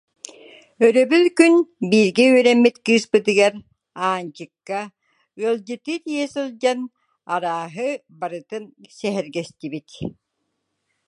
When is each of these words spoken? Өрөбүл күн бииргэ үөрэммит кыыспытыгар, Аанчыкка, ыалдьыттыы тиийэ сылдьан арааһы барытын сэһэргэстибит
Өрөбүл 0.85 1.25
күн 1.37 1.53
бииргэ 1.89 2.25
үөрэммит 2.33 2.75
кыыспытыгар, 2.85 3.53
Аанчыкка, 4.07 4.79
ыалдьыттыы 5.43 5.95
тиийэ 6.03 6.25
сылдьан 6.33 6.79
арааһы 7.33 7.87
барытын 8.19 8.63
сэһэргэстибит 8.97 9.87